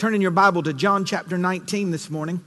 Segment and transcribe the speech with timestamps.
[0.00, 2.42] Turn in your Bible to John chapter 19 this morning.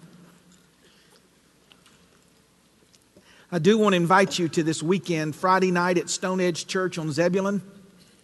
[3.51, 6.97] I do want to invite you to this weekend, Friday night at Stone Edge Church
[6.97, 7.61] on Zebulon.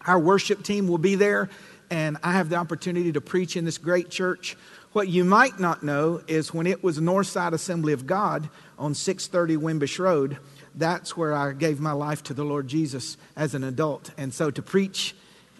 [0.08, 1.48] Our worship team will be there,
[1.92, 4.58] and I have the opportunity to preach in this great church.
[4.94, 8.50] What you might not know is when it was Northside Assembly of God
[8.80, 10.40] on 630 Wimbish Road,
[10.74, 14.10] that's where I gave my life to the Lord Jesus as an adult.
[14.18, 15.14] And so to preach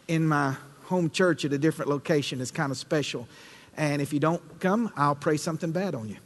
[0.08, 0.56] in my
[0.86, 3.28] home church at a different location is kind of special.
[3.80, 6.18] And if you don't come, I'll pray something bad on you.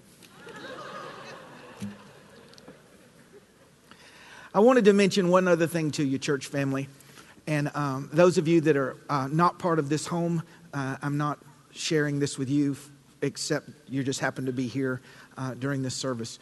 [4.55, 6.89] I wanted to mention one other thing to you, church family.
[7.45, 10.41] And um, those of you that are uh, not part of this home,
[10.73, 11.37] uh, I'm not
[11.71, 12.75] sharing this with you,
[13.21, 15.01] except you just happen to be here
[15.37, 16.39] uh, during this service.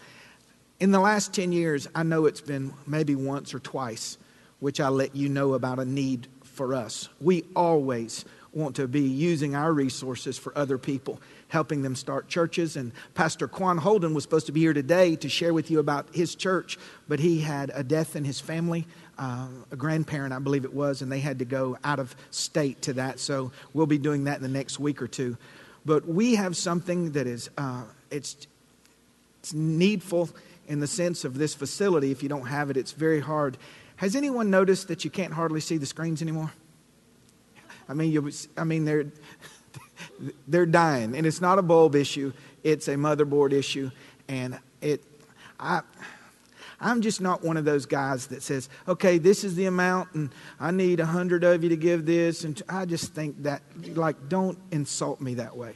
[0.79, 4.17] In the last 10 years, I know it's been maybe once or twice,
[4.59, 7.09] which I let you know about a need for us.
[7.19, 8.23] We always
[8.53, 12.75] want to be using our resources for other people, helping them start churches.
[12.75, 16.13] And Pastor Quan Holden was supposed to be here today to share with you about
[16.13, 16.77] his church,
[17.07, 18.85] but he had a death in his family,
[19.17, 22.81] uh, a grandparent, I believe it was, and they had to go out of state
[22.83, 23.19] to that.
[23.19, 25.37] So we'll be doing that in the next week or two.
[25.85, 28.47] But we have something that is uh, it's,
[29.39, 30.29] it's needful
[30.67, 32.11] in the sense of this facility.
[32.11, 33.57] If you don't have it, it's very hard.
[33.95, 36.51] Has anyone noticed that you can't hardly see the screens anymore?
[37.91, 39.07] I mean, you, I mean, they're
[40.47, 42.31] they're dying, and it's not a bulb issue;
[42.63, 43.91] it's a motherboard issue,
[44.29, 45.03] and it.
[45.59, 45.81] I,
[46.79, 50.29] I'm just not one of those guys that says, "Okay, this is the amount, and
[50.57, 53.61] I need a hundred of you to give this." And I just think that,
[53.93, 55.73] like, don't insult me that way.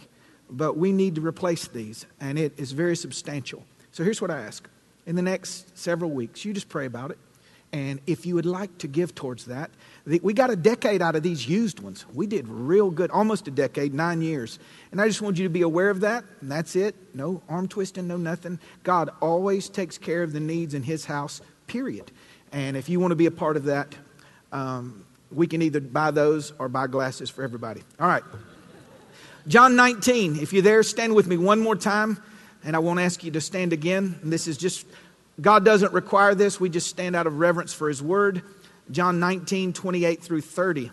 [0.49, 3.65] But we need to replace these, and it is very substantial.
[3.91, 4.69] So here's what I ask:
[5.05, 7.17] in the next several weeks, you just pray about it,
[7.75, 9.69] and if you would like to give towards that,
[10.05, 12.05] we got a decade out of these used ones.
[12.13, 14.59] We did real good, almost a decade, nine years.
[14.93, 16.23] And I just want you to be aware of that.
[16.39, 16.95] And that's it.
[17.13, 18.59] No arm twisting, no nothing.
[18.83, 22.13] God always takes care of the needs in His house, period.
[22.53, 23.93] And if you want to be a part of that,
[24.53, 27.83] um, we can either buy those or buy glasses for everybody.
[27.99, 28.23] All right.
[29.49, 30.37] John 19.
[30.37, 32.23] If you're there, stand with me one more time.
[32.63, 34.17] And I won't ask you to stand again.
[34.23, 34.87] And this is just,
[35.39, 36.59] God doesn't require this.
[36.59, 38.41] We just stand out of reverence for His word.
[38.91, 40.91] John 19, 28 through 30.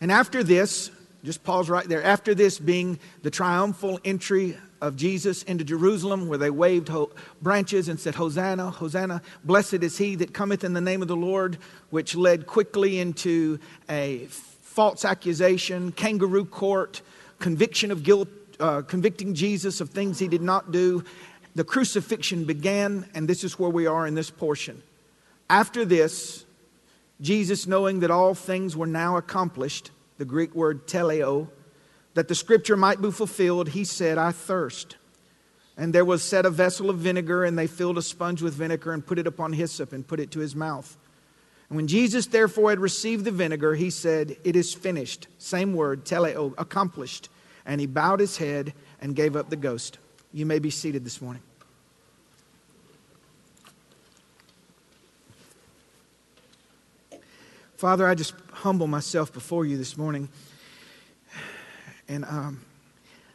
[0.00, 0.90] And after this,
[1.22, 2.02] just pause right there.
[2.02, 6.90] After this being the triumphal entry of Jesus into Jerusalem, where they waved
[7.40, 11.16] branches and said, Hosanna, Hosanna, blessed is he that cometh in the name of the
[11.16, 11.58] Lord,
[11.90, 17.02] which led quickly into a false accusation, kangaroo court,
[17.38, 21.04] conviction of guilt, uh, convicting Jesus of things he did not do.
[21.54, 24.82] The crucifixion began, and this is where we are in this portion.
[25.50, 26.46] After this,
[27.20, 31.48] Jesus, knowing that all things were now accomplished, the Greek word teleo,
[32.14, 34.96] that the scripture might be fulfilled, he said, I thirst.
[35.76, 38.92] And there was set a vessel of vinegar, and they filled a sponge with vinegar
[38.92, 40.96] and put it upon hyssop and put it to his mouth.
[41.68, 45.28] And when Jesus therefore had received the vinegar, he said, It is finished.
[45.38, 47.30] Same word, teleo, accomplished.
[47.64, 49.98] And he bowed his head and gave up the ghost.
[50.32, 51.42] You may be seated this morning.
[57.76, 60.28] Father, I just humble myself before you this morning.
[62.08, 62.60] And um,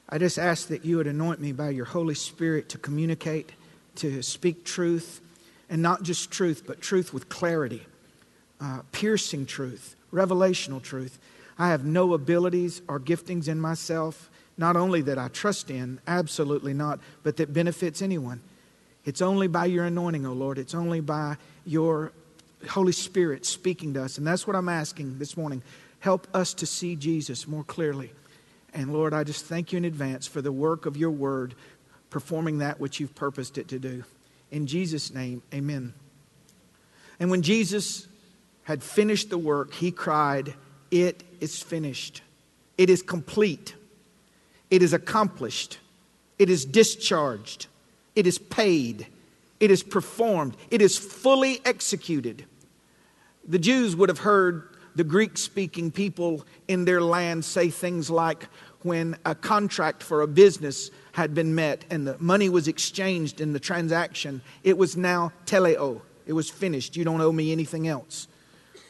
[0.09, 3.52] I just ask that you would anoint me by your Holy Spirit to communicate,
[3.96, 5.19] to speak truth,
[5.69, 7.86] and not just truth, but truth with clarity,
[8.62, 11.19] uh, piercing truth, revelational truth.
[11.59, 16.73] I have no abilities or giftings in myself, not only that I trust in, absolutely
[16.73, 18.41] not, but that benefits anyone.
[19.06, 20.57] It's only by your anointing, O oh Lord.
[20.57, 22.12] It's only by your
[22.69, 24.18] Holy Spirit speaking to us.
[24.18, 25.62] And that's what I'm asking this morning.
[26.00, 28.12] Help us to see Jesus more clearly.
[28.73, 31.56] And Lord, I just thank you in advance for the work of your word
[32.09, 34.03] performing that which you've purposed it to do.
[34.51, 35.94] In Jesus' name, amen.
[37.19, 38.07] And when Jesus
[38.63, 40.53] had finished the work, he cried,
[40.91, 42.22] It is finished.
[42.78, 43.75] It is complete.
[44.69, 45.80] It is accomplished.
[46.40, 47.68] It is discharged.
[48.16, 49.08] It is paid.
[49.60, 52.46] It is performed, it is fully executed.
[53.48, 58.48] The Jews would have heard the Greek speaking people in their land say things like,
[58.84, 63.54] when a contract for a business had been met and the money was exchanged in
[63.54, 66.02] the transaction, it was now teleo.
[66.28, 66.96] It was finished.
[66.96, 68.28] You don't owe me anything else.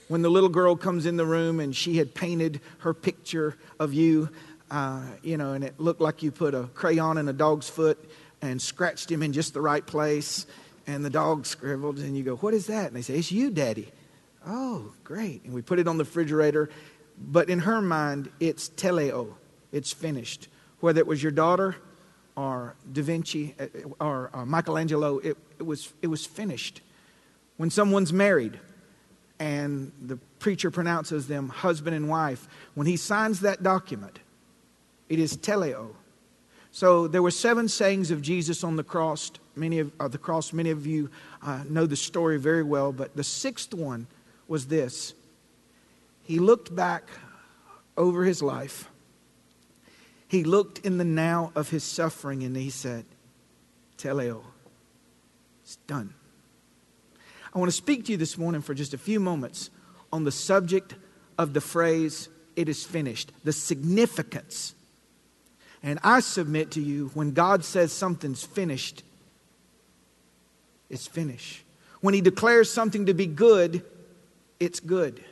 [0.10, 3.94] When the little girl comes in the room and she had painted her picture of
[3.94, 4.30] you,
[4.70, 7.98] uh, you know, and it looked like you put a crayon in a dog's foot,
[8.42, 10.46] and scratched him in just the right place.
[10.86, 12.88] And the dog scribbled, and you go, What is that?
[12.88, 13.92] And they say, It's you, Daddy.
[14.46, 15.44] Oh, great.
[15.44, 16.70] And we put it on the refrigerator.
[17.18, 19.34] But in her mind, it's teleo.
[19.72, 20.48] it's finished.
[20.80, 21.76] Whether it was your daughter
[22.36, 23.66] or Da Vinci uh,
[24.00, 26.82] or uh, Michelangelo, it, it, was, it was finished.
[27.58, 28.60] When someone's married
[29.40, 34.20] and the preacher pronounces them husband and wife, when he signs that document,
[35.10, 35.90] it is teleo.
[36.72, 39.32] So there were seven sayings of Jesus on the cross.
[39.56, 41.10] Many of uh, the cross, many of you
[41.42, 44.08] uh, know the story very well, but the sixth one
[44.48, 45.14] was this.
[46.24, 47.10] He looked back
[47.96, 48.90] over his life.
[50.28, 53.06] He looked in the now of his suffering and he said,
[53.98, 54.44] Teleo,
[55.64, 56.14] it's done.
[57.56, 59.70] I want to speak to you this morning for just a few moments
[60.12, 60.96] on the subject
[61.38, 64.76] of the phrase, it is finished, the significance.
[65.88, 69.04] And I submit to you, when God says something's finished,
[70.90, 71.64] it's finished.
[72.02, 73.86] When He declares something to be good,
[74.60, 75.24] it's good.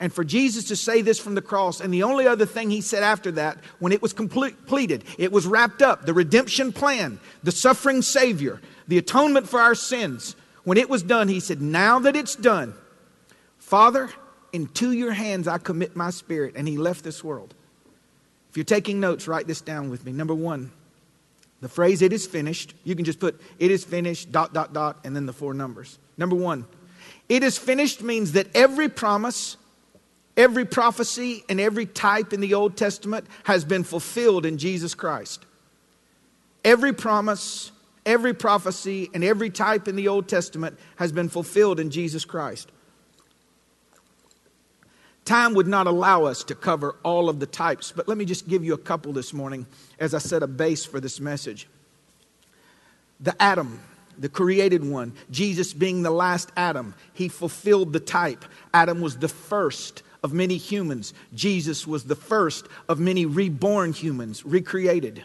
[0.00, 2.80] And for Jesus to say this from the cross, and the only other thing he
[2.80, 7.52] said after that, when it was completed, it was wrapped up, the redemption plan, the
[7.52, 10.34] suffering Savior, the atonement for our sins,
[10.64, 12.74] when it was done, he said, Now that it's done,
[13.58, 14.10] Father,
[14.52, 16.54] into your hands I commit my spirit.
[16.56, 17.54] And he left this world.
[18.50, 20.12] If you're taking notes, write this down with me.
[20.12, 20.70] Number one,
[21.60, 24.98] the phrase it is finished, you can just put it is finished, dot, dot, dot,
[25.04, 25.98] and then the four numbers.
[26.16, 26.66] Number one,
[27.28, 29.56] it is finished means that every promise,
[30.36, 35.44] Every prophecy and every type in the Old Testament has been fulfilled in Jesus Christ.
[36.64, 37.72] Every promise,
[38.06, 42.70] every prophecy, and every type in the Old Testament has been fulfilled in Jesus Christ.
[45.30, 48.48] Time would not allow us to cover all of the types, but let me just
[48.48, 49.64] give you a couple this morning
[50.00, 51.68] as I set a base for this message.
[53.20, 53.78] The Adam,
[54.18, 58.44] the created one, Jesus being the last Adam, he fulfilled the type.
[58.74, 61.14] Adam was the first of many humans.
[61.32, 65.22] Jesus was the first of many reborn humans, recreated.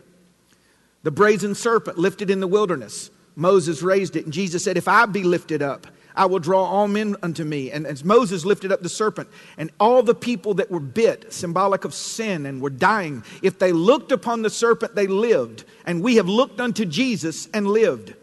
[1.02, 3.10] The brazen serpent lifted in the wilderness.
[3.36, 6.88] Moses raised it, and Jesus said, If I be lifted up, I will draw all
[6.88, 7.71] men unto me.
[7.71, 11.85] And as Moses lifted up the serpent, and all the people that were bit, symbolic
[11.85, 15.65] of sin, and were dying, if they looked upon the serpent, they lived.
[15.85, 18.13] And we have looked unto Jesus and lived.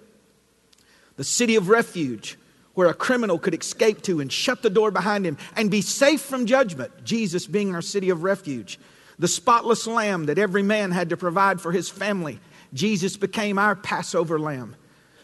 [1.17, 2.39] The city of refuge,
[2.75, 6.23] where a criminal could escape to and shut the door behind him and be safe
[6.23, 8.79] from judgment, Jesus being our city of refuge.
[9.19, 12.41] The spotless lamb that every man had to provide for his family,
[12.73, 14.75] Jesus became our Passover lamb.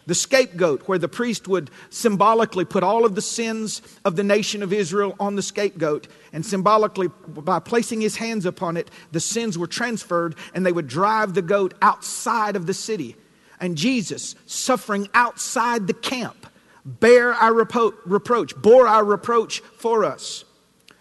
[0.08, 4.62] The scapegoat, where the priest would symbolically put all of the sins of the nation
[4.62, 9.58] of Israel on the scapegoat, and symbolically, by placing his hands upon it, the sins
[9.58, 13.16] were transferred and they would drive the goat outside of the city.
[13.60, 16.46] And Jesus, suffering outside the camp,
[16.86, 20.46] bear our repro- reproach, bore our reproach for us.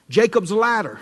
[0.09, 1.00] Jacob's ladder,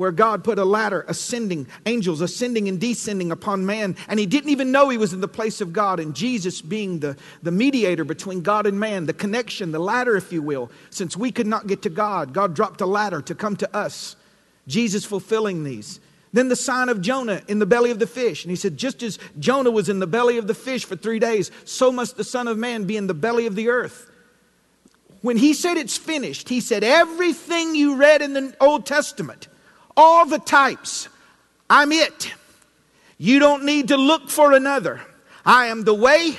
[0.00, 4.48] where God put a ladder ascending, angels ascending and descending upon man, and he didn't
[4.48, 6.00] even know he was in the place of God.
[6.00, 10.32] And Jesus being the, the mediator between God and man, the connection, the ladder, if
[10.32, 13.56] you will, since we could not get to God, God dropped a ladder to come
[13.56, 14.16] to us.
[14.66, 16.00] Jesus fulfilling these.
[16.32, 18.42] Then the sign of Jonah in the belly of the fish.
[18.42, 21.18] And he said, just as Jonah was in the belly of the fish for three
[21.18, 24.10] days, so must the Son of Man be in the belly of the earth
[25.22, 29.48] when he said it's finished, he said everything you read in the Old Testament,
[30.00, 31.08] all the types,
[31.68, 32.32] I'm it.
[33.18, 35.02] You don't need to look for another.
[35.44, 36.38] I am the way,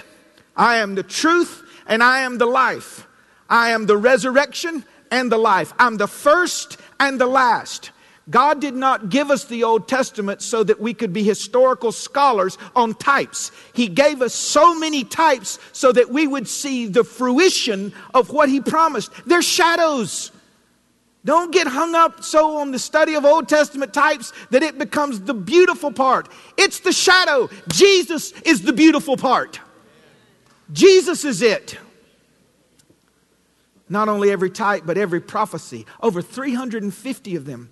[0.55, 3.07] I am the truth, and I am the life.
[3.47, 5.73] I am the resurrection and the life.
[5.77, 7.91] I'm the first and the last.
[8.31, 12.57] God did not give us the Old Testament so that we could be historical scholars
[12.75, 13.51] on types.
[13.73, 18.49] He gave us so many types so that we would see the fruition of what
[18.49, 19.11] He promised.
[19.27, 20.31] They're shadows.
[21.23, 25.21] Don't get hung up so on the study of Old Testament types that it becomes
[25.21, 26.29] the beautiful part.
[26.57, 27.49] It's the shadow.
[27.67, 29.59] Jesus is the beautiful part.
[30.71, 31.77] Jesus is it.
[33.87, 35.85] Not only every type, but every prophecy.
[36.01, 37.69] Over 350 of them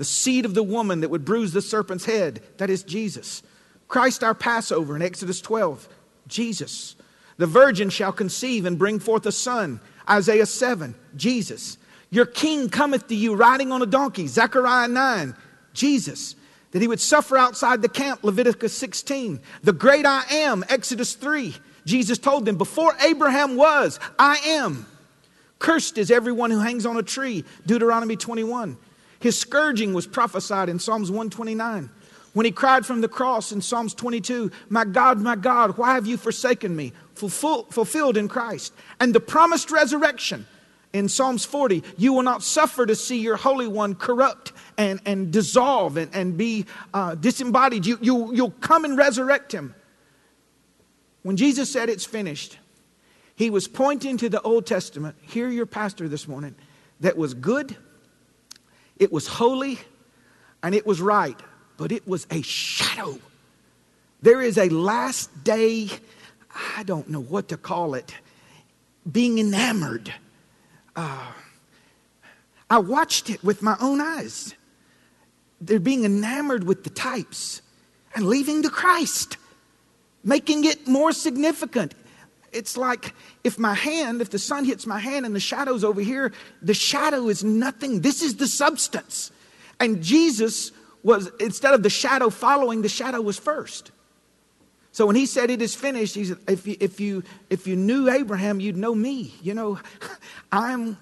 [0.00, 3.42] the seed of the woman that would bruise the serpent's head, that is Jesus.
[3.86, 5.86] Christ our Passover in Exodus 12,
[6.26, 6.96] Jesus.
[7.36, 9.78] The virgin shall conceive and bring forth a son,
[10.08, 11.76] Isaiah 7, Jesus.
[12.10, 15.34] Your king cometh to you riding on a donkey, Zechariah 9,
[15.72, 16.34] Jesus.
[16.72, 19.40] That he would suffer outside the camp, Leviticus 16.
[19.62, 21.54] The great I am, Exodus 3.
[21.84, 24.86] Jesus told them, Before Abraham was, I am.
[25.58, 28.76] Cursed is everyone who hangs on a tree, Deuteronomy 21.
[29.20, 31.90] His scourging was prophesied in Psalms 129.
[32.32, 36.06] When he cried from the cross in Psalms 22, My God, my God, why have
[36.06, 36.92] you forsaken me?
[37.14, 38.72] Fulfilled in Christ.
[39.00, 40.46] And the promised resurrection
[40.92, 45.32] In Psalms 40, you will not suffer to see your Holy One corrupt and, and
[45.32, 47.86] dissolve and, and be uh, disembodied.
[47.86, 49.74] You, you, you'll come and resurrect him.
[51.22, 52.58] When Jesus said it's finished,
[53.36, 55.16] he was pointing to the Old Testament.
[55.22, 56.56] Hear your pastor this morning
[57.00, 57.76] that was good,
[58.98, 59.78] it was holy,
[60.62, 61.38] and it was right,
[61.76, 63.18] but it was a shadow.
[64.22, 65.88] There is a last day,
[66.76, 68.14] I don't know what to call it,
[69.10, 70.12] being enamored.
[70.96, 71.32] Uh,
[72.68, 74.54] I watched it with my own eyes.
[75.60, 77.62] They're being enamored with the types
[78.14, 79.36] and leaving the Christ,
[80.24, 81.94] making it more significant.
[82.52, 86.00] It's like if my hand, if the sun hits my hand and the shadow's over
[86.00, 86.32] here,
[86.62, 88.00] the shadow is nothing.
[88.00, 89.30] This is the substance.
[89.78, 93.92] And Jesus was, instead of the shadow following, the shadow was first.
[94.92, 97.76] So when he said it is finished, he said, if you, if you, if you
[97.76, 99.34] knew Abraham, you'd know me.
[99.40, 99.78] You know,
[100.52, 100.98] I'm,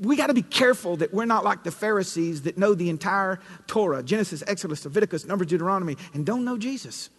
[0.00, 3.40] we got to be careful that we're not like the Pharisees that know the entire
[3.66, 7.10] Torah Genesis, Exodus, Leviticus, Numbers, Deuteronomy, and don't know Jesus.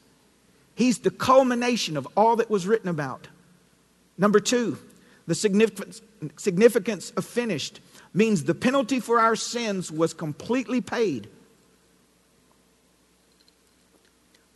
[0.73, 3.27] He's the culmination of all that was written about.
[4.17, 4.77] Number two,
[5.27, 6.01] the significance,
[6.37, 7.81] significance of finished
[8.13, 11.29] means the penalty for our sins was completely paid.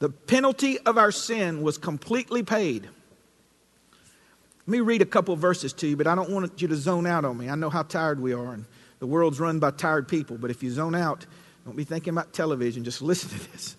[0.04, 2.84] The penalty of our sin was completely paid.
[2.84, 7.08] Let me read a couple verses to you, but I don't want you to zone
[7.08, 7.48] out on me.
[7.48, 8.66] I know how tired we are, and
[9.00, 10.38] the world's run by tired people.
[10.38, 11.26] But if you zone out,
[11.64, 12.84] don't be thinking about television.
[12.84, 13.78] Just listen to this.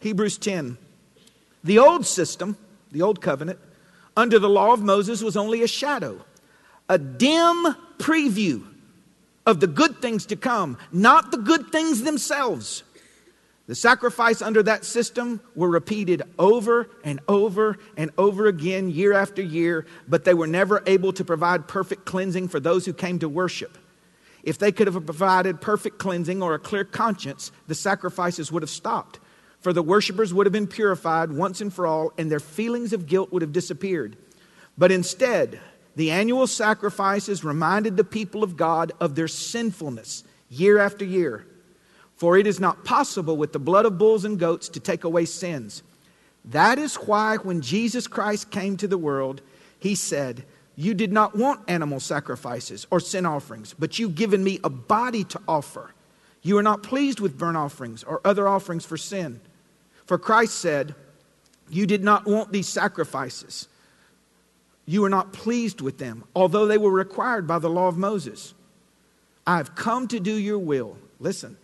[0.00, 0.76] Hebrews 10,
[1.62, 2.56] the old system,
[2.90, 3.60] the old covenant,
[4.16, 6.20] under the law of Moses was only a shadow,
[6.88, 8.66] a dim preview
[9.46, 12.82] of the good things to come, not the good things themselves.
[13.70, 19.42] The sacrifice under that system were repeated over and over and over again, year after
[19.42, 23.28] year, but they were never able to provide perfect cleansing for those who came to
[23.28, 23.78] worship.
[24.42, 28.70] If they could have provided perfect cleansing or a clear conscience, the sacrifices would have
[28.70, 29.20] stopped
[29.60, 33.06] for the worshippers would have been purified once and for all, and their feelings of
[33.06, 34.16] guilt would have disappeared.
[34.76, 35.60] But instead,
[35.94, 41.46] the annual sacrifices reminded the people of God of their sinfulness year after year.
[42.20, 45.24] For it is not possible with the blood of bulls and goats to take away
[45.24, 45.82] sins.
[46.44, 49.40] That is why, when Jesus Christ came to the world,
[49.78, 50.44] he said,
[50.76, 55.24] You did not want animal sacrifices or sin offerings, but you've given me a body
[55.24, 55.94] to offer.
[56.42, 59.40] You are not pleased with burnt offerings or other offerings for sin.
[60.04, 60.94] For Christ said,
[61.70, 63.66] You did not want these sacrifices.
[64.84, 68.52] You were not pleased with them, although they were required by the law of Moses.
[69.46, 70.98] I have come to do your will.
[71.18, 71.56] Listen.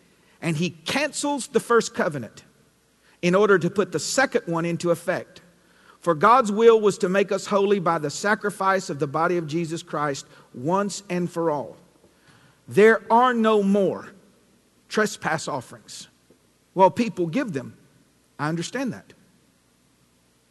[0.47, 2.45] And he cancels the first covenant
[3.21, 5.41] in order to put the second one into effect.
[5.99, 9.49] For God's will was to make us holy by the sacrifice of the body of
[9.49, 10.25] Jesus Christ
[10.55, 11.77] once and for all.
[12.69, 14.07] There are no more
[14.89, 16.07] trespass offerings.
[16.77, 17.77] Well, people give them.
[18.39, 19.15] I understand that.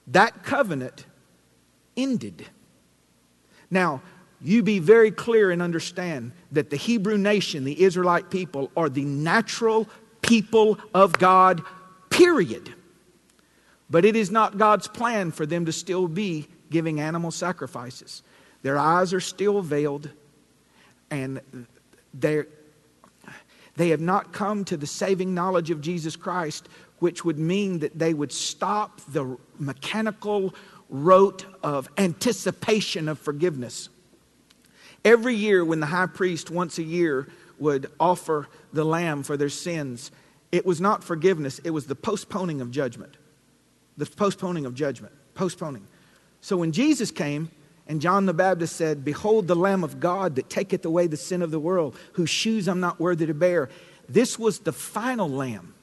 [0.08, 1.06] That covenant
[1.96, 2.48] ended.
[3.72, 4.02] Now,
[4.42, 9.06] you be very clear and understand that the Hebrew nation, the Israelite people, are the
[9.06, 9.88] natural
[10.22, 11.62] people of God,
[12.10, 12.74] period.
[13.90, 18.24] But it is not God's plan for them to still be giving animal sacrifices.
[18.62, 20.10] Their eyes are still veiled,
[21.12, 21.40] and
[22.14, 22.46] they
[23.78, 26.68] have not come to the saving knowledge of Jesus Christ
[27.00, 30.56] which would mean that they would stop the mechanical
[30.90, 33.90] rote of anticipation of forgiveness.
[35.06, 37.28] Every year, when the high priest once a year
[37.60, 40.12] would offer the lamb for their sins,
[40.52, 43.16] it was not forgiveness, it was the postponing of judgment.
[43.98, 45.14] The postponing of judgment.
[45.36, 45.88] Postponing.
[46.42, 47.52] So when Jesus came,
[47.88, 51.44] and John the Baptist said, Behold the Lamb of God that taketh away the sin
[51.44, 53.70] of the world, whose shoes I'm not worthy to bear.
[54.10, 55.76] This was the final lamb.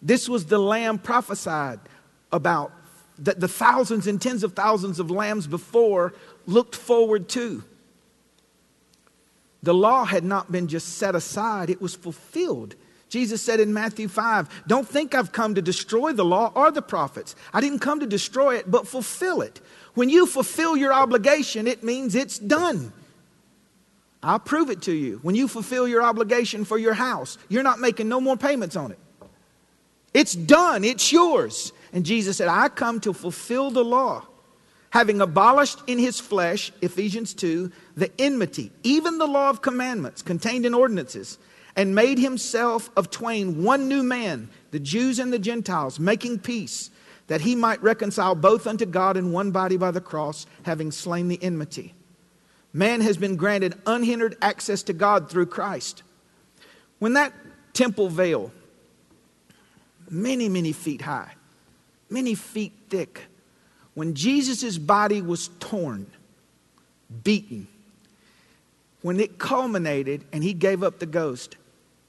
[0.00, 1.80] This was the lamb prophesied
[2.32, 2.72] about
[3.18, 6.14] that the thousands and tens of thousands of lambs before
[6.46, 7.64] looked forward to.
[9.62, 12.76] The law had not been just set aside, it was fulfilled.
[13.08, 16.80] Jesus said in Matthew 5, Don't think I've come to destroy the law or the
[16.80, 17.34] prophets.
[17.52, 19.60] I didn't come to destroy it, but fulfill it.
[19.94, 22.92] When you fulfill your obligation, it means it's done.
[24.22, 25.18] I'll prove it to you.
[25.22, 28.92] When you fulfill your obligation for your house, you're not making no more payments on
[28.92, 28.98] it.
[30.12, 31.72] It's done, it's yours.
[31.92, 34.26] And Jesus said, I come to fulfill the law,
[34.90, 40.66] having abolished in his flesh, Ephesians 2, the enmity, even the law of commandments contained
[40.66, 41.38] in ordinances,
[41.76, 46.90] and made himself of twain one new man, the Jews and the Gentiles, making peace,
[47.28, 51.28] that he might reconcile both unto God in one body by the cross, having slain
[51.28, 51.94] the enmity.
[52.72, 56.02] Man has been granted unhindered access to God through Christ.
[56.98, 57.32] When that
[57.72, 58.52] temple veil,
[60.08, 61.34] many, many feet high,
[62.08, 63.26] many feet thick,
[63.94, 66.06] when Jesus' body was torn,
[67.24, 67.68] beaten,
[69.02, 71.56] when it culminated and he gave up the ghost,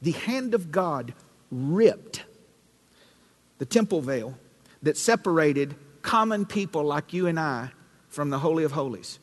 [0.02, 1.14] the hand of God
[1.52, 2.24] ripped
[3.58, 4.38] the temple veil
[4.82, 7.72] that separated common people like you and I
[8.10, 9.20] from the Holy of Holies.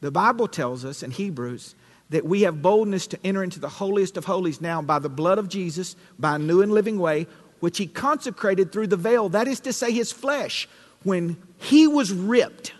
[0.00, 1.74] The Bible tells us in Hebrews
[2.10, 5.38] that we have boldness to enter into the holiest of holies now by the blood
[5.38, 7.26] of Jesus, by a new and living way,
[7.60, 10.68] which he consecrated through the veil, that is to say, his flesh.
[11.04, 12.72] When he was ripped,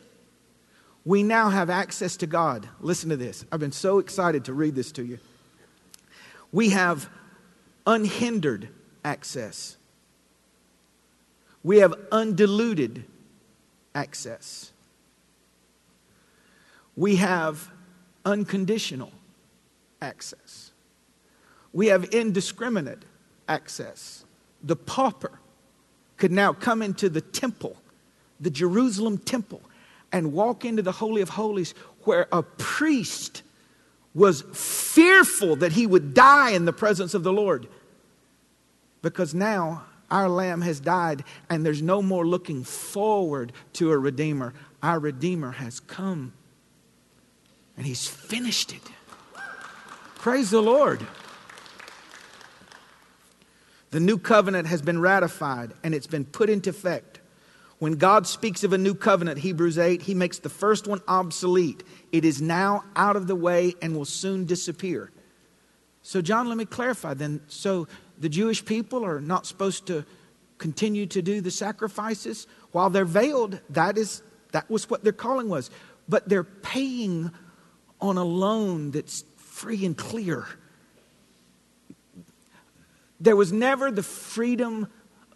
[1.05, 2.69] we now have access to God.
[2.81, 3.45] Listen to this.
[3.53, 5.19] I've been so excited to read this to you.
[6.51, 7.09] We have
[7.87, 8.69] unhindered
[9.05, 9.77] access,
[11.63, 13.05] we have undiluted
[13.95, 14.73] access
[16.97, 17.71] we have
[18.25, 19.13] unconditional
[20.01, 20.71] access.
[21.73, 23.05] We have indiscriminate
[23.49, 24.25] access.
[24.63, 25.41] The pauper
[26.17, 27.77] could now come into the temple,
[28.45, 29.63] the Jerusalem temple,
[30.13, 31.75] and walk into the Holy of Holies
[32.05, 33.43] where a priest
[34.15, 37.67] was fearful that he would die in the presence of the Lord.
[39.03, 44.55] Because now our Lamb has died and there's no more looking forward to a Redeemer.
[44.83, 46.33] Our Redeemer has come
[47.77, 48.83] and he's finished it.
[50.15, 51.05] Praise the Lord.
[53.91, 57.14] The new covenant has been ratified and it's been put into effect.
[57.85, 61.85] When God speaks of a new covenant, Hebrews 8, he makes the first one obsolete.
[62.13, 65.11] It is now out of the way and will soon disappear.
[66.01, 67.43] So, John, let me clarify then.
[67.47, 67.87] So,
[68.19, 70.07] the Jewish people are not supposed to
[70.57, 73.61] continue to do the sacrifices while they're veiled.
[73.69, 74.23] That is
[74.53, 75.71] that was what their calling was.
[76.09, 77.33] But they're paying
[78.01, 80.47] on a loan that's free and clear.
[83.21, 84.89] There was never the freedom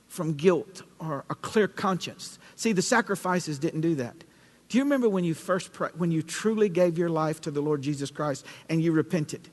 [0.08, 2.38] from guilt or a clear conscience.
[2.56, 4.24] See, the sacrifices didn't do that.
[4.68, 7.82] Do you remember when you first when you truly gave your life to the Lord
[7.82, 9.48] Jesus Christ and you repented?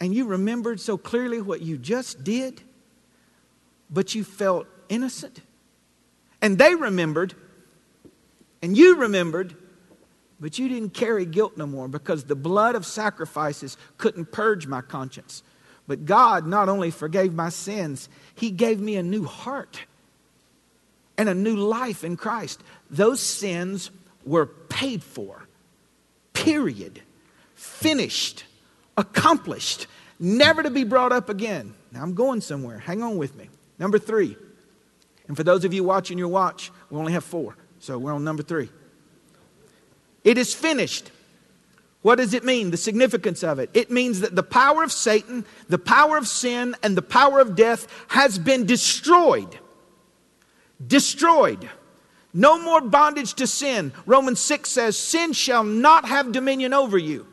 [0.00, 2.62] And you remembered so clearly what you just did,
[3.90, 5.42] but you felt innocent.
[6.40, 7.34] And they remembered,
[8.62, 9.54] and you remembered,
[10.40, 14.80] but you didn't carry guilt no more because the blood of sacrifices couldn't purge my
[14.80, 15.42] conscience.
[15.90, 19.82] But God not only forgave my sins, He gave me a new heart
[21.18, 22.62] and a new life in Christ.
[22.88, 23.90] Those sins
[24.24, 25.48] were paid for,
[26.32, 27.02] period,
[27.56, 28.44] finished,
[28.96, 29.88] accomplished,
[30.20, 31.74] never to be brought up again.
[31.90, 32.78] Now I'm going somewhere.
[32.78, 33.50] Hang on with me.
[33.80, 34.36] Number three.
[35.26, 37.56] And for those of you watching your watch, we only have four.
[37.80, 38.70] So we're on number three.
[40.22, 41.10] It is finished.
[42.02, 42.70] What does it mean?
[42.70, 43.70] The significance of it.
[43.74, 47.54] It means that the power of Satan, the power of sin, and the power of
[47.54, 49.58] death has been destroyed.
[50.86, 51.68] Destroyed.
[52.32, 53.92] No more bondage to sin.
[54.06, 57.26] Romans 6 says, Sin shall not have dominion over you.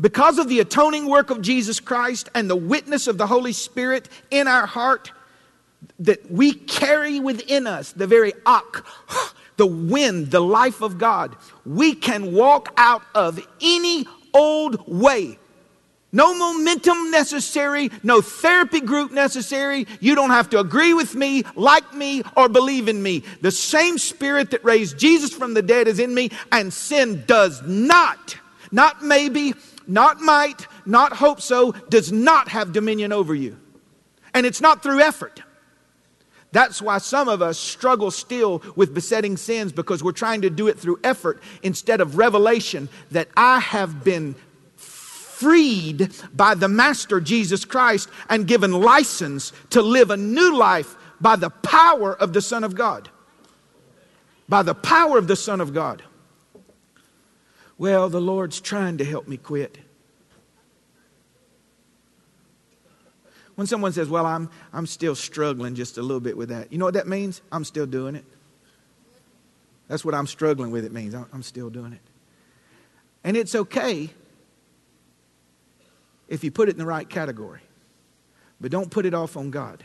[0.00, 4.08] Because of the atoning work of Jesus Christ and the witness of the Holy Spirit
[4.30, 5.12] in our heart,
[5.98, 8.84] that we carry within us the very ak,
[9.56, 15.38] the wind, the life of God, we can walk out of any old way.
[16.14, 19.86] No momentum necessary, no therapy group necessary.
[20.00, 23.24] You don't have to agree with me, like me, or believe in me.
[23.40, 27.62] The same spirit that raised Jesus from the dead is in me, and sin does
[27.62, 28.36] not,
[28.70, 29.54] not maybe,
[29.86, 33.56] not might, not hope so, does not have dominion over you.
[34.34, 35.42] And it's not through effort.
[36.52, 40.68] That's why some of us struggle still with besetting sins because we're trying to do
[40.68, 44.34] it through effort instead of revelation that I have been
[44.76, 51.36] freed by the Master Jesus Christ and given license to live a new life by
[51.36, 53.08] the power of the Son of God.
[54.48, 56.02] By the power of the Son of God.
[57.78, 59.78] Well, the Lord's trying to help me quit.
[63.54, 66.78] When someone says, Well, I'm, I'm still struggling just a little bit with that, you
[66.78, 67.42] know what that means?
[67.50, 68.24] I'm still doing it.
[69.88, 71.14] That's what I'm struggling with, it means.
[71.14, 72.00] I'm still doing it.
[73.24, 74.10] And it's okay
[76.28, 77.60] if you put it in the right category,
[78.60, 79.84] but don't put it off on God.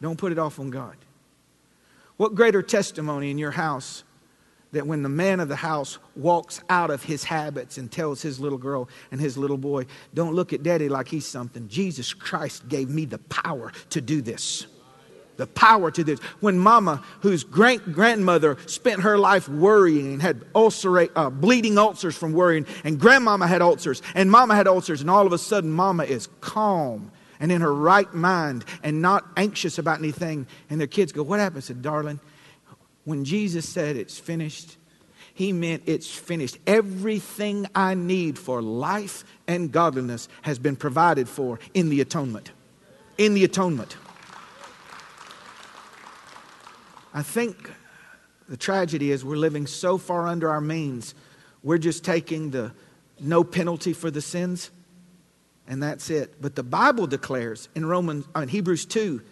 [0.00, 0.96] Don't put it off on God.
[2.18, 4.04] What greater testimony in your house
[4.72, 8.38] that when the man of the house walks out of his habits and tells his
[8.38, 11.68] little girl and his little boy, Don't look at daddy like he's something.
[11.68, 14.66] Jesus Christ gave me the power to do this.
[15.36, 16.18] the power to this.
[16.40, 22.16] When mama, whose great grandmother spent her life worrying and had ulcerate, uh, bleeding ulcers
[22.16, 25.70] from worrying, and grandmama had ulcers, and mama had ulcers, and all of a sudden
[25.70, 30.46] mama is calm and in her right mind and not anxious about anything.
[30.70, 31.58] And their kids go, What happened?
[31.58, 32.20] I said, Darling,
[33.08, 34.76] when Jesus said it's finished,
[35.32, 36.58] he meant it's finished.
[36.66, 42.50] Everything I need for life and godliness has been provided for in the atonement.
[43.16, 43.96] In the atonement.
[47.14, 47.70] I think
[48.46, 51.14] the tragedy is we're living so far under our means,
[51.62, 52.72] we're just taking the
[53.18, 54.70] no penalty for the sins,
[55.66, 56.42] and that's it.
[56.42, 59.22] But the Bible declares in Romans, uh, in Hebrews 2,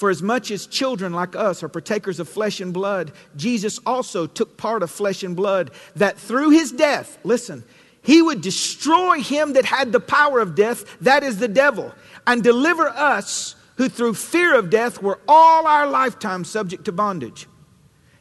[0.00, 4.26] for as much as children like us are partakers of flesh and blood, Jesus also
[4.26, 7.62] took part of flesh and blood, that through his death, listen,
[8.00, 11.92] he would destroy him that had the power of death, that is the devil,
[12.26, 17.46] and deliver us who through fear of death were all our lifetime subject to bondage.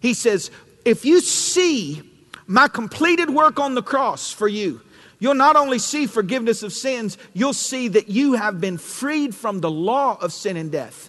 [0.02, 0.52] He says,
[0.84, 2.02] if you see
[2.46, 4.82] my completed work on the cross for you,
[5.18, 9.62] you'll not only see forgiveness of sins, you'll see that you have been freed from
[9.62, 11.09] the law of sin and death.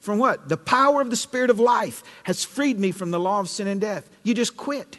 [0.00, 0.48] From what?
[0.48, 3.66] The power of the Spirit of life has freed me from the law of sin
[3.66, 4.08] and death.
[4.22, 4.98] You just quit,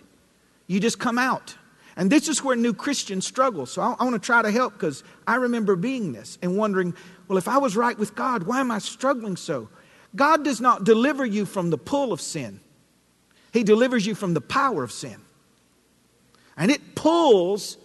[0.67, 1.55] you just come out.
[1.97, 3.65] And this is where new Christians struggle.
[3.65, 6.95] So I, I want to try to help because I remember being this and wondering,
[7.27, 9.67] well, if I was right with God, why am I struggling so?
[10.15, 12.59] God does not deliver you from the pull of sin,
[13.51, 15.17] He delivers you from the power of sin.
[16.57, 17.77] And it pulls,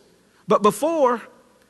[0.47, 1.23] but before,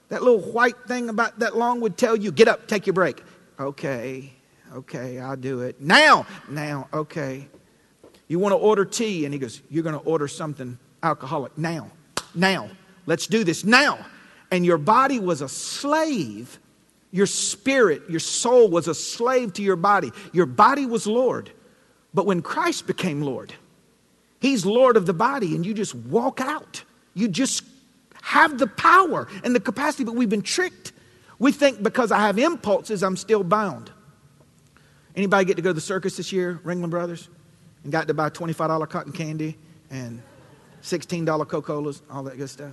[0.08, 3.22] that little white thing about that long would tell you, get up, take your break.
[3.58, 4.32] Okay,
[4.74, 5.80] okay, I'll do it.
[5.80, 7.48] Now, now, okay.
[8.28, 11.90] You want to order tea, and he goes, You're going to order something alcoholic now,
[12.34, 12.70] now.
[13.06, 14.04] Let's do this now.
[14.50, 16.58] And your body was a slave
[17.16, 20.12] your spirit, your soul was a slave to your body.
[20.34, 21.50] Your body was Lord.
[22.12, 23.54] But when Christ became Lord,
[24.38, 26.84] He's Lord of the body, and you just walk out.
[27.14, 27.64] You just
[28.20, 30.92] have the power and the capacity, but we've been tricked.
[31.38, 33.90] We think because I have impulses, I'm still bound.
[35.16, 37.28] Anybody get to go to the circus this year, Ringling Brothers?
[37.82, 39.56] And got to buy $25 cotton candy
[39.90, 40.22] and
[40.82, 42.72] $16 Coca-Colas, all that good stuff?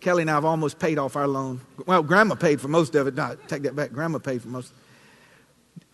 [0.00, 1.60] Kelly and I have almost paid off our loan.
[1.86, 3.14] Well, Grandma paid for most of it.
[3.14, 3.92] No, take that back.
[3.92, 4.72] Grandma paid for most.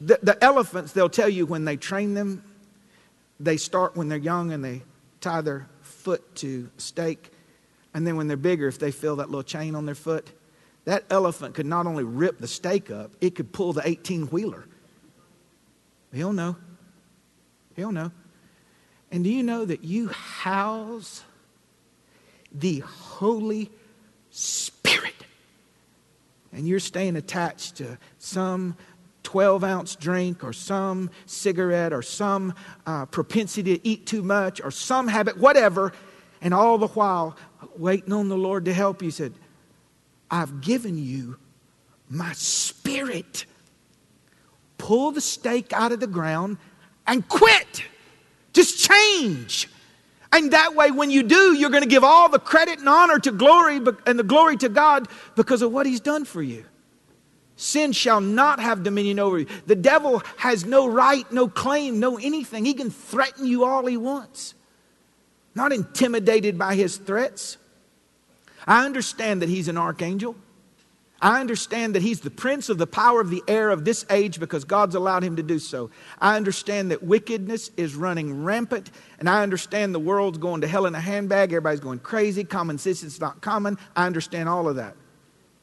[0.01, 2.43] The, the elephants, they'll tell you when they train them,
[3.39, 4.83] they start when they're young and they
[5.21, 7.31] tie their foot to stake.
[7.95, 10.31] And then when they're bigger, if they feel that little chain on their foot,
[10.85, 14.65] that elephant could not only rip the stake up, it could pull the 18 wheeler.
[16.13, 16.57] He'll know.
[17.77, 18.11] He'll know.
[19.13, 21.25] And do you know that you house
[22.53, 23.71] the Holy
[24.31, 25.15] Spirit.
[26.53, 28.77] And you're staying attached to some
[29.23, 32.55] 12 ounce drink or some cigarette or some
[32.87, 35.93] uh, propensity to eat too much or some habit, whatever,
[36.41, 37.37] and all the while
[37.77, 39.11] waiting on the Lord to help you.
[39.11, 39.35] said,
[40.31, 41.37] I've given you
[42.09, 43.45] my spirit.
[44.81, 46.57] Pull the stake out of the ground
[47.07, 47.85] and quit.
[48.55, 49.69] Just change.
[50.33, 53.19] And that way, when you do, you're going to give all the credit and honor
[53.19, 56.65] to glory and the glory to God because of what He's done for you.
[57.57, 59.47] Sin shall not have dominion over you.
[59.67, 62.65] The devil has no right, no claim, no anything.
[62.65, 64.55] He can threaten you all he wants.
[65.55, 67.59] Not intimidated by his threats.
[68.67, 70.37] I understand that he's an archangel.
[71.23, 74.41] I understand that he's the prince of the power of the air of this age
[74.41, 75.91] because God's allowed him to do so.
[76.19, 80.87] I understand that wickedness is running rampant, and I understand the world's going to hell
[80.87, 81.51] in a handbag.
[81.51, 82.43] Everybody's going crazy.
[82.43, 83.77] Common sense is not common.
[83.95, 84.97] I understand all of that.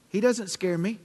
[0.10, 1.00] He doesn't scare me.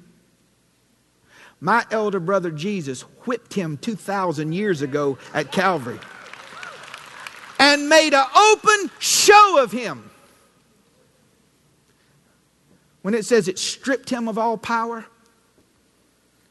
[1.59, 5.99] My elder brother Jesus whipped him 2,000 years ago at Calvary
[7.59, 10.11] and made an open show of him.
[13.03, 15.05] When it says it stripped him of all power,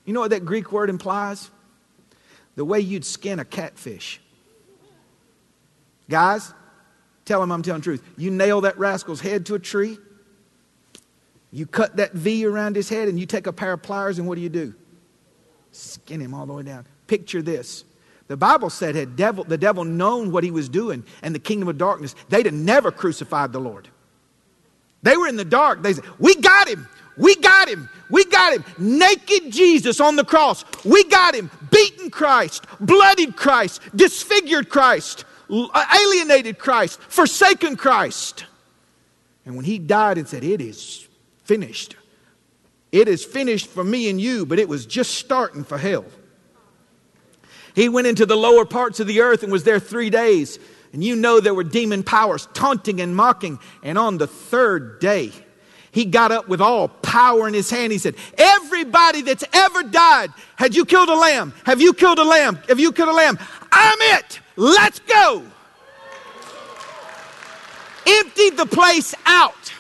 [0.06, 1.50] you know what that Greek word implies?
[2.56, 4.20] The way you'd skin a catfish.
[6.10, 6.54] Guys,
[7.24, 8.04] tell him I'm telling truth.
[8.18, 9.98] You nail that rascal's head to a tree,
[11.52, 14.28] you cut that V around his head, and you take a pair of pliers, and
[14.28, 14.74] what do you do?
[15.72, 16.86] Skin him all the way down.
[17.08, 17.86] Picture this.
[18.28, 21.68] The Bible said had devil, the devil known what he was doing and the kingdom
[21.68, 23.90] of darkness, they'd have never crucified the Lord.
[25.04, 25.82] They were in the dark.
[25.82, 26.88] They said, We got him.
[27.18, 27.90] We got him.
[28.10, 28.66] We got him.
[28.78, 30.64] Naked Jesus on the cross.
[30.84, 31.50] We got him.
[31.70, 38.46] Beaten Christ, bloodied Christ, disfigured Christ, uh, alienated Christ, forsaken Christ.
[39.46, 41.08] And when he died and said, It is
[41.44, 41.96] finished,
[42.92, 46.06] it is finished for me and you, but it was just starting for hell.
[47.74, 50.60] He went into the lower parts of the earth and was there three days.
[50.94, 53.60] And you know there were demon powers taunting and mocking.
[53.82, 55.32] And on the third day,
[55.92, 57.92] he got up with all power in his hand.
[57.92, 61.54] He said, Everybody that's ever died, had you killed a lamb?
[61.66, 62.60] Have you killed a lamb?
[62.68, 63.38] Have you killed a lamb?
[63.72, 64.40] I'm it.
[64.56, 65.46] Let's go.
[68.08, 69.74] Emptied the place out.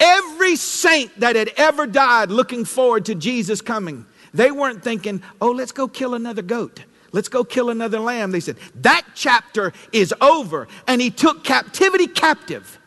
[0.00, 5.50] Every saint that had ever died looking forward to Jesus coming, they weren't thinking, oh,
[5.50, 6.84] let's go kill another goat.
[7.12, 8.30] Let's go kill another lamb.
[8.30, 10.68] They said, that chapter is over.
[10.86, 12.78] And he took captivity captive.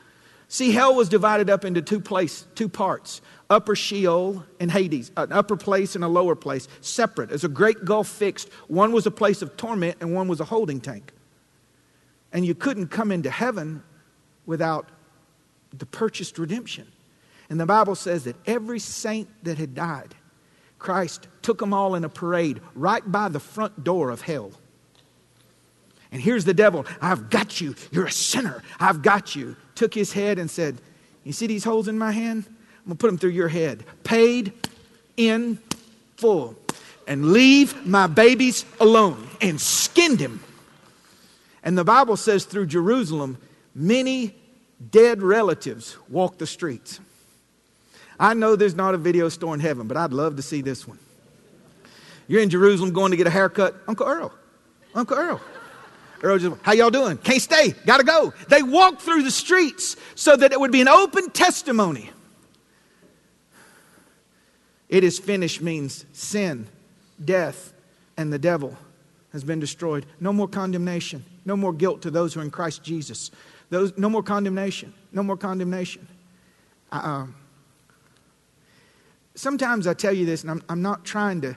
[0.48, 5.32] See, hell was divided up into two place, two parts upper Sheol and Hades, an
[5.32, 7.32] upper place and a lower place, separate.
[7.32, 10.46] As a great gulf fixed, one was a place of torment and one was a
[10.46, 11.12] holding tank.
[12.32, 13.84] And you couldn't come into heaven
[14.48, 14.90] without
[15.72, 16.88] the purchased redemption.
[17.50, 20.16] And the Bible says that every saint that had died,
[20.84, 24.52] Christ took them all in a parade right by the front door of hell.
[26.12, 27.74] And here's the devil I've got you.
[27.92, 28.62] You're a sinner.
[28.80, 29.56] I've got you.
[29.74, 30.78] Took his head and said,
[31.24, 32.46] You see these holes in my hand?
[32.48, 33.84] I'm going to put them through your head.
[34.04, 34.54] Paid
[35.18, 35.58] in
[36.18, 36.56] full.
[37.08, 39.28] And leave my babies alone.
[39.42, 40.42] And skinned him.
[41.64, 43.38] And the Bible says through Jerusalem,
[43.74, 44.36] many
[44.92, 47.00] dead relatives walked the streets.
[48.20, 50.88] I know there's not a video store in heaven, but I'd love to see this
[50.88, 51.00] one.
[52.28, 53.76] You're in Jerusalem going to get a haircut.
[53.88, 54.34] Uncle Earl.
[54.96, 55.42] Uncle Earl.
[56.22, 57.18] Earl just, how y'all doing?
[57.18, 57.72] Can't stay.
[57.86, 58.34] Gotta go.
[58.48, 62.12] They walked through the streets so that it would be an open testimony.
[64.88, 66.68] It is finished means sin,
[67.24, 67.74] death,
[68.16, 68.78] and the devil
[69.34, 70.06] has been destroyed.
[70.20, 71.26] No more condemnation.
[71.46, 73.32] No more guilt to those who are in Christ Jesus.
[73.70, 74.94] Those, no more condemnation.
[75.12, 76.08] No more condemnation.
[76.92, 77.26] Uh,
[79.36, 81.56] sometimes I tell you this, and I'm, I'm not trying to,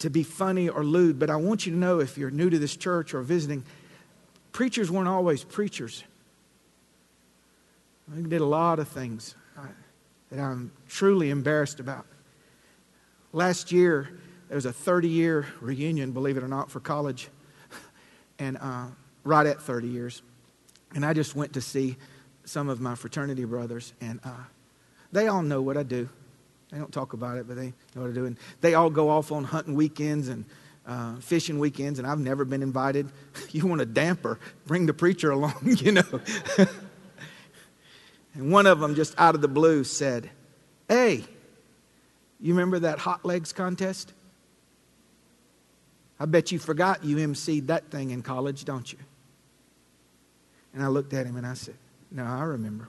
[0.00, 2.58] to be funny or lewd, but I want you to know if you're new to
[2.58, 3.64] this church or visiting,
[4.52, 6.04] preachers weren't always preachers.
[8.08, 9.62] They did a lot of things uh,
[10.30, 12.06] that I'm truly embarrassed about.
[13.32, 14.18] Last year,
[14.48, 17.28] there was a 30 year reunion, believe it or not, for college,
[18.40, 18.86] and uh,
[19.22, 20.22] right at 30 years.
[20.92, 21.96] And I just went to see
[22.44, 24.42] some of my fraternity brothers, and uh,
[25.12, 26.08] they all know what I do.
[26.70, 28.26] They don't talk about it, but they know what to do.
[28.26, 30.44] And they all go off on hunting weekends and
[30.86, 33.08] uh, fishing weekends, and I've never been invited.
[33.52, 34.38] You want a damper?
[34.66, 36.20] Bring the preacher along, you know.
[38.34, 40.30] and one of them, just out of the blue, said,
[40.88, 41.24] Hey,
[42.40, 44.12] you remember that hot legs contest?
[46.20, 48.98] I bet you forgot you emceed that thing in college, don't you?
[50.74, 51.74] And I looked at him and I said,
[52.12, 52.88] No, I remember.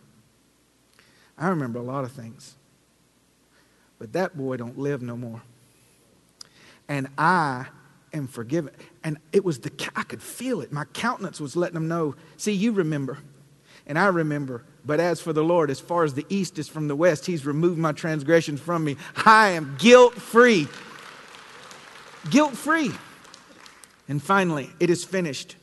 [1.37, 2.55] I remember a lot of things.
[4.01, 5.43] But that boy don't live no more.
[6.87, 7.67] And I
[8.11, 8.73] am forgiven.
[9.03, 10.71] And it was the, I could feel it.
[10.71, 13.19] My countenance was letting them know, see, you remember.
[13.85, 14.63] And I remember.
[14.83, 17.45] But as for the Lord, as far as the east is from the west, He's
[17.45, 18.97] removed my transgressions from me.
[19.23, 20.67] I am guilt free.
[22.31, 22.89] Guilt free.
[24.07, 25.57] And finally, it is finished.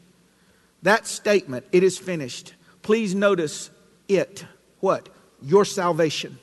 [0.84, 2.54] That statement, it is finished.
[2.82, 3.68] Please notice
[4.06, 4.44] it.
[4.78, 5.08] What?
[5.42, 6.38] Your salvation.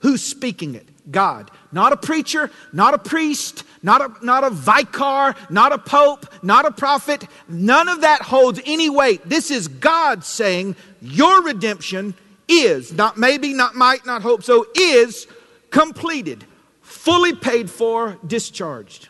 [0.00, 0.88] Who's speaking it?
[1.10, 1.50] God.
[1.72, 6.66] Not a preacher, not a priest, not a, not a vicar, not a pope, not
[6.66, 7.24] a prophet.
[7.48, 9.22] None of that holds any weight.
[9.24, 12.14] This is God saying, Your redemption
[12.46, 15.26] is, not maybe, not might, not hope so, is
[15.70, 16.44] completed,
[16.82, 19.08] fully paid for, discharged.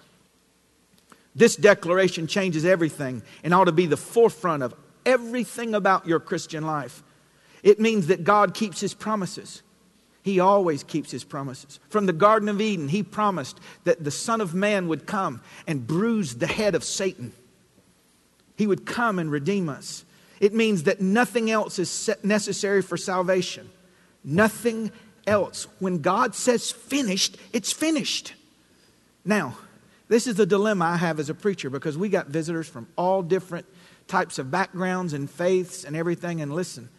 [1.35, 4.75] This declaration changes everything and ought to be the forefront of
[5.07, 7.03] everything about your Christian life.
[7.63, 9.63] It means that God keeps his promises.
[10.29, 11.81] He always keeps his promises.
[11.89, 15.87] From the Garden of Eden, he promised that the Son of Man would come and
[15.87, 17.33] bruise the head of Satan.
[18.55, 20.05] He would come and redeem us.
[20.39, 23.71] It means that nothing else is necessary for salvation.
[24.23, 24.93] Nothing
[25.27, 25.67] else.
[25.79, 28.35] When God says finished, it's finished.
[29.25, 29.57] Now,
[30.09, 33.23] this is the dilemma I have as a preacher because we got visitors from all
[33.23, 33.65] different
[34.09, 36.43] types of backgrounds and faiths and everything.
[36.43, 36.91] And listen,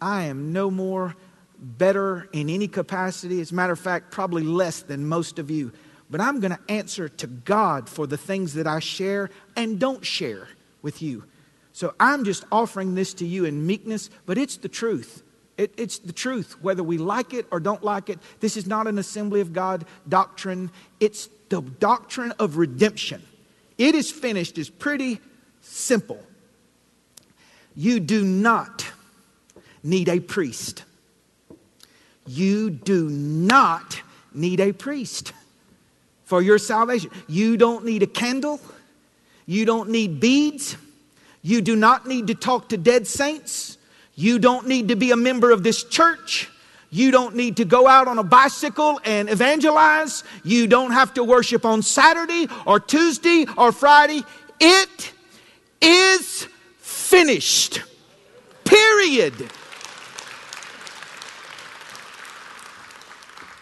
[0.00, 1.16] I am no more
[1.58, 3.40] better in any capacity.
[3.40, 5.72] As a matter of fact, probably less than most of you.
[6.08, 10.04] But I'm going to answer to God for the things that I share and don't
[10.04, 10.48] share
[10.82, 11.24] with you.
[11.72, 15.22] So I'm just offering this to you in meekness, but it's the truth.
[15.58, 18.18] It, it's the truth, whether we like it or don't like it.
[18.40, 23.22] This is not an Assembly of God doctrine, it's the doctrine of redemption.
[23.78, 25.20] It is finished, is pretty
[25.60, 26.20] simple.
[27.74, 28.86] You do not
[29.82, 30.84] need a priest
[32.26, 34.00] you do not
[34.34, 35.32] need a priest.
[36.26, 37.10] for your salvation.
[37.28, 38.60] You don't need a candle.
[39.46, 40.76] You don't need beads.
[41.40, 43.78] You do not need to talk to dead saints.
[44.16, 46.50] You don't need to be a member of this church.
[46.90, 50.24] You don't need to go out on a bicycle and evangelize.
[50.42, 54.22] You don't have to worship on Saturday or Tuesday or Friday.
[54.58, 55.12] It
[55.80, 57.82] is finished.
[58.64, 59.34] Period.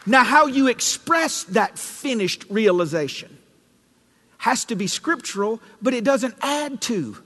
[0.07, 3.39] Now, how you express that finished realization
[4.39, 7.17] has to be scriptural, but it doesn't add to.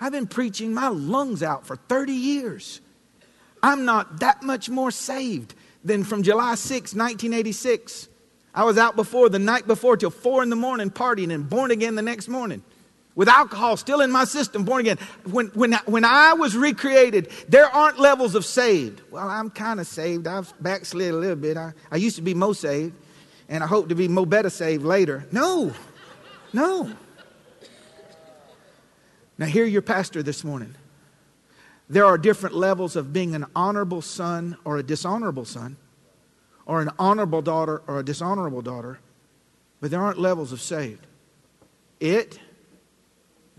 [0.00, 2.80] I've been preaching my lungs out for 30 years.
[3.62, 8.08] I'm not that much more saved than from July 6, 1986.
[8.54, 11.70] I was out before the night before till four in the morning partying and born
[11.70, 12.62] again the next morning
[13.14, 14.98] with alcohol still in my system, born again.
[15.24, 19.02] When, when, when I was recreated, there aren't levels of saved.
[19.10, 20.26] Well, I'm kind of saved.
[20.26, 21.56] I've backslid a little bit.
[21.56, 22.94] I, I used to be more saved,
[23.48, 25.26] and I hope to be more better saved later.
[25.32, 25.72] No,
[26.52, 26.90] no.
[29.38, 30.74] Now, hear your pastor this morning.
[31.88, 35.76] There are different levels of being an honorable son or a dishonorable son,
[36.64, 39.00] or an honorable daughter or a dishonorable daughter,
[39.80, 41.04] but there aren't levels of saved.
[41.98, 42.38] It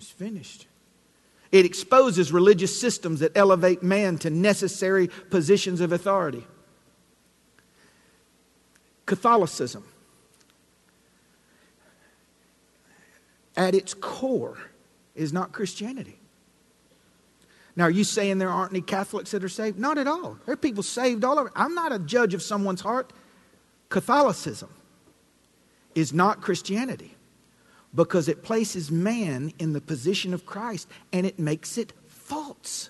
[0.01, 0.67] is finished.
[1.51, 6.45] It exposes religious systems that elevate man to necessary positions of authority.
[9.05, 9.83] Catholicism,
[13.55, 14.57] at its core,
[15.13, 16.17] is not Christianity.
[17.75, 19.77] Now, are you saying there aren't any Catholics that are saved?
[19.77, 20.37] Not at all.
[20.45, 21.51] There are people saved all over.
[21.55, 23.13] I'm not a judge of someone's heart.
[23.89, 24.69] Catholicism
[25.93, 27.15] is not Christianity
[27.93, 32.89] because it places man in the position of Christ and it makes it false.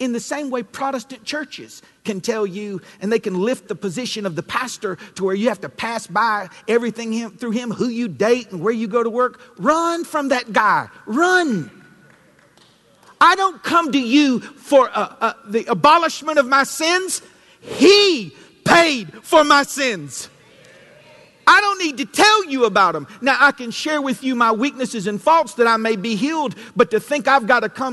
[0.00, 4.26] In the same way, Protestant churches can tell you, and they can lift the position
[4.26, 7.86] of the pastor to where you have to pass by everything him, through him, who
[7.86, 9.40] you date and where you go to work.
[9.56, 10.88] Run from that guy.
[11.06, 11.70] Run.
[13.20, 17.22] I don't come to you for uh, uh, the abolishment of my sins.
[17.60, 20.28] He paid for my sins.
[21.46, 23.06] I don't need to tell you about them.
[23.20, 26.54] Now, I can share with you my weaknesses and faults that I may be healed,
[26.74, 27.92] but to think I've got to come